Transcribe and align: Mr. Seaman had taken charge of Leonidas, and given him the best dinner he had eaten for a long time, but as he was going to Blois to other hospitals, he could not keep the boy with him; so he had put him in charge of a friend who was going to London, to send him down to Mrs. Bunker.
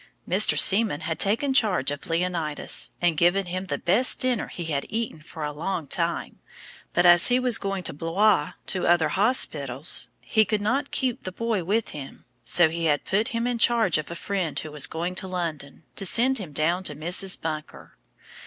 Mr. 0.27 0.57
Seaman 0.57 1.01
had 1.01 1.19
taken 1.19 1.53
charge 1.53 1.91
of 1.91 2.09
Leonidas, 2.09 2.89
and 3.03 3.15
given 3.17 3.45
him 3.45 3.67
the 3.67 3.77
best 3.77 4.19
dinner 4.19 4.47
he 4.47 4.63
had 4.65 4.87
eaten 4.89 5.19
for 5.21 5.43
a 5.43 5.51
long 5.53 5.85
time, 5.85 6.39
but 6.91 7.05
as 7.05 7.27
he 7.27 7.39
was 7.39 7.59
going 7.59 7.83
to 7.83 7.93
Blois 7.93 8.53
to 8.65 8.87
other 8.87 9.09
hospitals, 9.09 10.09
he 10.21 10.43
could 10.43 10.59
not 10.59 10.89
keep 10.89 11.21
the 11.21 11.31
boy 11.31 11.63
with 11.63 11.89
him; 11.89 12.25
so 12.43 12.67
he 12.67 12.85
had 12.85 13.05
put 13.05 13.27
him 13.27 13.45
in 13.45 13.59
charge 13.59 13.99
of 13.99 14.09
a 14.09 14.15
friend 14.15 14.57
who 14.61 14.71
was 14.71 14.87
going 14.87 15.13
to 15.13 15.27
London, 15.27 15.83
to 15.95 16.03
send 16.03 16.39
him 16.39 16.51
down 16.51 16.83
to 16.83 16.95
Mrs. 16.95 17.39
Bunker. 17.39 17.95